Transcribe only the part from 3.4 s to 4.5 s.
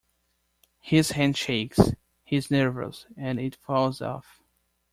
falls off.